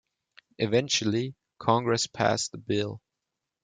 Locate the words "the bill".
2.53-3.03